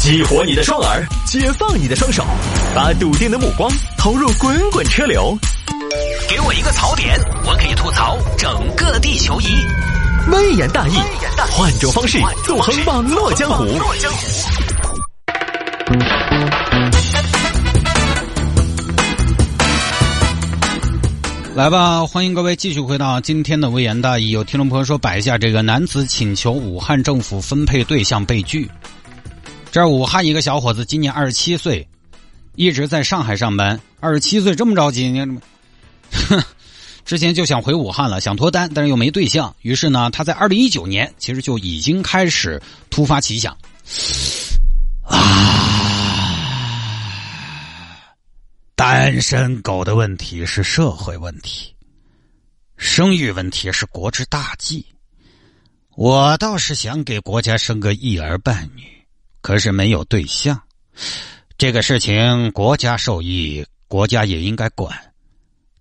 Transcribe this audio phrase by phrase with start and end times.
[0.00, 2.24] 激活你的双耳，解放你的双手，
[2.72, 5.36] 把笃定的目光投入滚滚车流。
[6.30, 9.46] 给我一个槽点，我可以吐槽整个地球仪。
[10.30, 10.94] 微言大义，
[11.50, 13.66] 换种方式纵横网络江湖。
[21.56, 24.30] 来吧，欢迎各位继续回到今天的微言大义。
[24.30, 28.70] 有听众朋友说摆一下这个男子请求武汉政府分配对象被拒。
[29.70, 31.86] 这武汉一个小伙子，今年二十七岁，
[32.54, 33.78] 一直在上海上班。
[34.00, 35.20] 二十七岁这么着急，你
[36.10, 36.42] 哼，
[37.04, 39.54] 之前就想回武汉了，想脱单，但是又没对象。
[39.60, 43.56] 于是呢，他在二零一九年其实就已经开始突发奇想
[45.04, 45.64] 啊。
[48.74, 51.74] 单身狗的问题是社会问题，
[52.76, 54.86] 生育问题是国之大计。
[55.94, 58.97] 我倒是想给国家生个一儿半女，
[59.40, 60.60] 可是没有对象。
[61.56, 64.96] 这个事情国家受益，国家也应该管。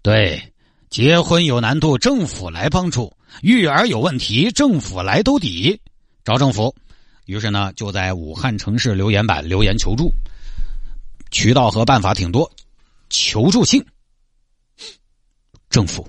[0.01, 0.53] 对，
[0.89, 5.81] 结婚有难度，政府来帮助；育儿有问题，政府来兜底。
[6.23, 6.75] 找政府，
[7.25, 10.11] 于是呢，就在武汉城市留言板留言求助，
[11.31, 12.51] 渠道和办法挺多。
[13.09, 13.85] 求助信，
[15.69, 16.07] 政府，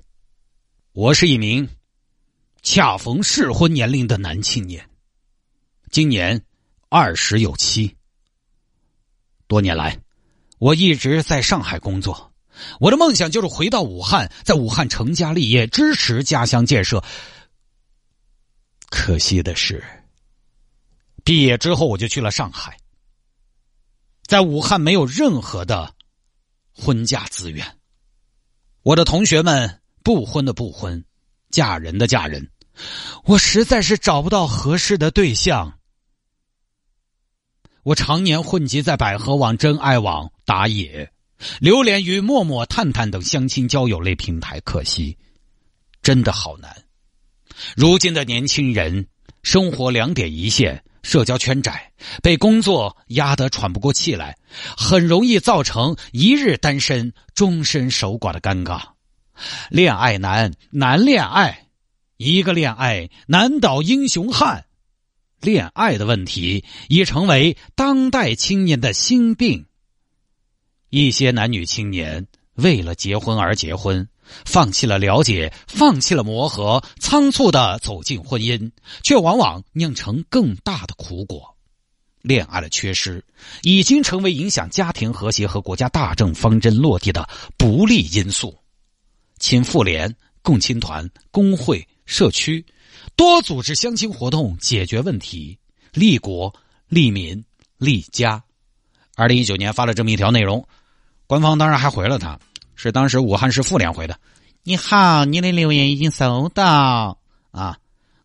[0.92, 1.68] 我是一名
[2.62, 4.88] 恰逢适婚年龄的男青年，
[5.90, 6.42] 今年
[6.88, 7.96] 二十有七。
[9.46, 9.98] 多年来，
[10.58, 12.32] 我一直在上海工作，
[12.80, 17.02] 我的梦想就是回到武汉，在武汉成家立业，支持家乡建设。
[18.90, 19.84] 可惜的是，
[21.24, 22.78] 毕业之后我就去了上海，
[24.26, 25.94] 在武汉没有任何的。
[26.80, 27.76] 婚嫁资源，
[28.82, 31.04] 我的同学们不婚的不婚，
[31.50, 32.48] 嫁人的嫁人，
[33.24, 35.77] 我实在是找不到合适的对象。
[37.88, 41.10] 我常年混迹在百合网、真爱网打野，
[41.58, 45.16] 流连于陌陌、探探等相亲交友类平台，可惜
[46.02, 46.70] 真的好难。
[47.74, 49.06] 如今的年轻人
[49.42, 50.84] 生活两点一线。
[51.02, 51.90] 社交圈窄，
[52.22, 54.36] 被工作压得喘不过气来，
[54.76, 58.82] 很容易造成一日单身、终身守寡的尴尬。
[59.70, 61.68] 恋爱难，难恋爱，
[62.18, 64.66] 一个恋爱难倒英雄汉。
[65.40, 69.66] 恋爱的问题已成为当代青年的心病。
[70.90, 74.08] 一些男女青年为了结婚而结婚。
[74.44, 78.70] 放弃了了解，放弃了磨合，仓促的走进婚姻，
[79.02, 81.56] 却往往酿成更大的苦果。
[82.20, 83.24] 恋爱的缺失，
[83.62, 88.54] 已经成为影响家庭和谐和国家大政方针落地的不利因素。
[89.38, 92.62] 请妇联、共青团、工会、社区
[93.16, 95.58] 多组织相亲活动，解决问题，
[95.92, 96.54] 利国、
[96.88, 97.44] 利民、
[97.76, 98.42] 利家。
[99.16, 100.66] 二零一九年发了这么一条内容，
[101.26, 102.38] 官方当然还回了他。
[102.76, 104.18] 是当时武汉市妇联回的。
[104.62, 107.18] 你好，你的留言已经收到
[107.50, 107.78] 啊。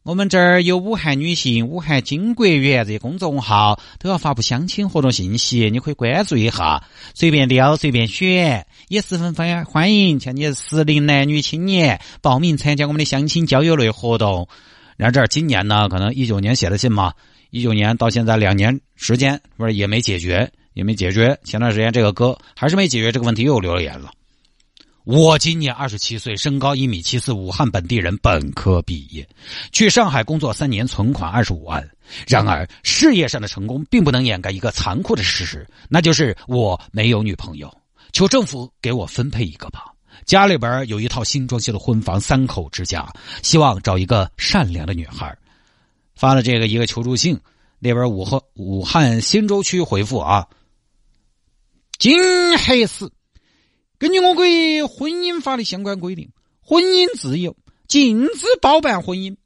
[0.03, 6.84] 我们这儿有武汉女性、武汉金国园这些公众号都要发布相亲活动信息，你可以关注一下，
[7.14, 14.50] 随便撩，随便选，也十分欢欢迎像你适龄男女青年报名参加我们的相亲交友类活动。
[14.97, 17.14] 然后这儿今年呢，可能一九年写的信嘛，
[17.50, 21.40] 一九年到现在两年时间，不是也没解决，也没解决。
[21.46, 24.12] 前段时间这个哥还是没解决这个问题，又留了言了。
[25.06, 29.28] 我今年二十七岁，身高一米七四，武汉本地人，本科毕业，
[29.74, 31.86] 去上海工作三年，存款二十五万。
[32.25, 37.69] 然而，事业上的成功并不能掩盖一个残酷的事实，那就是我没有女朋友。
[38.14, 39.88] 求政府给我分配一个吧。
[40.25, 45.38] 家里边有一套新装修的婚房，三口之家，希望找一个善良的女孩。
[46.16, 47.38] 发了这个一个求助信，
[47.80, 50.47] 那边武汉武汉新洲区回复啊，
[52.00, 53.09] 金黑市。
[54.03, 54.44] 根据我国
[54.90, 57.56] 婚姻法的相关规定，婚姻自由，
[57.88, 59.38] 禁止包办婚姻。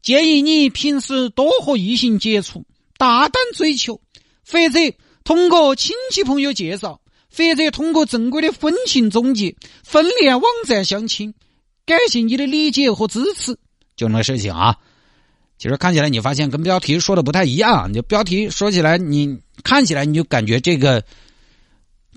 [0.00, 2.64] 建议你平时多和异性接触，
[2.98, 4.00] 大胆追求，
[4.48, 4.78] 或者
[5.24, 7.00] 通过亲戚朋友介绍，
[7.36, 11.34] 或者通过正规的婚庆中介、婚恋网站相亲。
[11.84, 13.58] 感谢你的理解和支持。
[13.96, 14.76] 就那事情啊，
[15.58, 17.92] 其实看起来你发现跟标题说的不太一样。
[17.92, 21.02] 你标题说起来，你看起来你就感觉这个。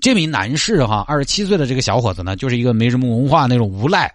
[0.00, 4.14] 这名男士哈，二十七岁的这个小伙子呢，就是一个没什么文化那种无赖，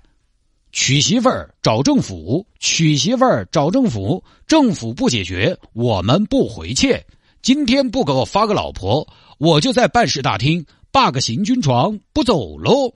[0.72, 7.00] 娶媳妇儿找政府，娶媳妇儿找政府，政府不解决，我们不回去。
[7.42, 12.92] 今天不给我发个老婆，我就在办事大厅霸个行军床不走喽。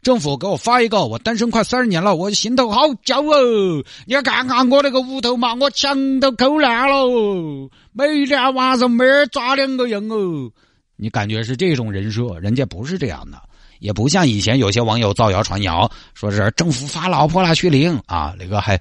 [0.00, 3.82] 政府给我发一个，我单身快三十年了，我心头好焦哦！
[4.06, 10.50] 你要看看我那个屋头嘛，我墙都抠烂了，每天晚上没抓两个人哦。
[10.98, 13.40] 你感觉是这种人设，人家不是这样的，
[13.78, 18.78] 也不像以前有些网友造谣传谣，说是政府发老婆了去领啊，那个还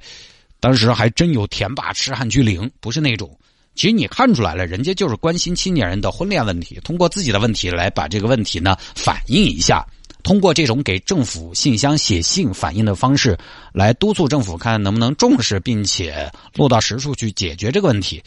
[0.59, 3.29] 当时还真有田爸痴汉去领，不是那种。
[3.75, 9.85] 其实你看出来了，人家就是关心青年人的婚恋问题，通过自己的问题来把这个问题呢反映一下。
[10.23, 13.37] 通过这种给政府信箱写信反映的方式，
[13.71, 18.21] 来督促政府看能不能重视，并且落到实处去解决这个问题。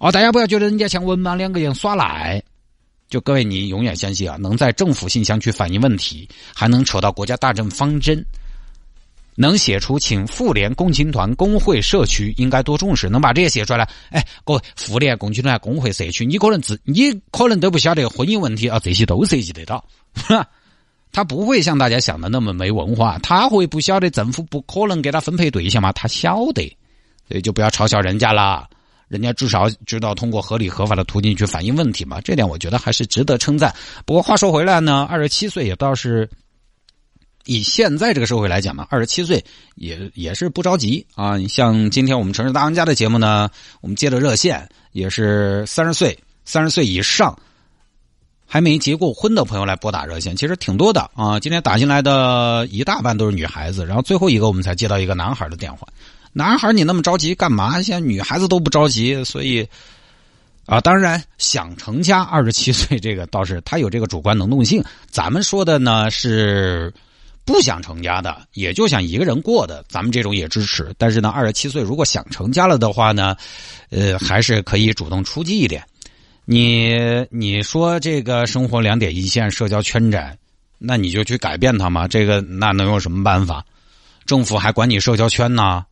[0.00, 2.42] 哦，大家不要觉得人家像文盲两个人耍赖。
[3.08, 8.24] 就各位，你永远相信啊，能在政府信箱去反映问题，还能扯到国家大政方针，
[9.36, 13.88] 能写出请妇联、共青团、工会、社区应该多重视，能把这些写出来。
[14.10, 19.84] 哎，各位，妇联、共青团、工会、社区，你可能自你可能都不晓得婚姻问题啊，这些都涉及得到。
[21.12, 25.92] 他不会像大家想的那么没文化，他会不晓得政府不可能给他分配对象吗？
[25.92, 26.76] 他晓得，
[27.28, 28.68] 所以就不要嘲笑人家了。
[29.08, 33.74] 人家至少知道通过合理合法的途径去反映问题嘛，这点我觉得还是值得称赞。
[34.04, 36.28] 不过话说回来呢，二十七岁也倒是
[37.44, 39.44] 以现在这个社会来讲嘛，二十七岁
[39.76, 41.38] 也也是不着急啊。
[41.48, 43.48] 像今天我们城市大玩家的节目呢，
[43.80, 47.38] 我们接的热线也是三十岁、三十岁以上。
[48.48, 51.40] 还没结过婚的朋友来拨打热线，其实挺多的啊。
[51.40, 55.84] 今天打进来的一大半都是女孩子，然后最后一个我们才接到一个男孩的电话。
[56.38, 57.80] 男孩，你那么着急干嘛？
[57.80, 59.66] 现在女孩子都不着急，所以
[60.66, 64.84] 啊，当然想成家，二十七 岁这个倒是他有这个主观能动性。
[65.10, 66.92] 咱们说的呢是
[67.46, 70.94] 不想成家的，也就想一个人过的，咱们这种也支持。
[70.98, 73.34] 但是呢，二十七岁如果想成家了的话呢，
[73.88, 75.82] 呃，还是可以主动出击一点。
[76.44, 76.98] 你
[77.30, 80.36] 你说这个生活两点一线，社交圈窄，
[80.76, 82.06] 那你就去改变它嘛？
[82.06, 83.64] 这个那能有什么办法？
[84.26, 85.86] 政府还管你社交圈呢？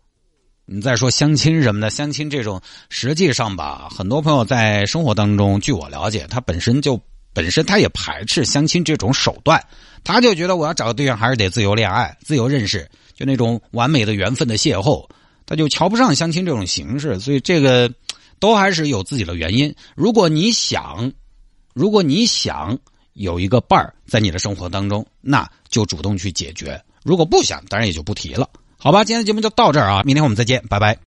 [0.66, 7.00] 你再说相亲什么的，相亲这种，实际上吧，很多朋友在生活当中，据我了解，他本身就
[7.32, 9.62] 本身他也排斥相亲这种手段，
[10.02, 15.08] 他就觉得我要找个对象还是得自由恋爱、自由认识，就那种完美的缘分的邂逅，
[15.46, 17.92] 他就瞧不上相亲这种形式，所以这个。
[18.40, 19.74] 都还是有自己的原因。
[19.94, 21.10] 如果你想，
[21.72, 22.76] 如果你想
[23.14, 26.78] 有一个伴儿在你的生活当中，那就主动去解决。
[27.04, 28.46] 如果不想，当然也就不提了。
[28.84, 30.98] 好吧，今天的节目就到这儿啊，明天我们再见，拜拜。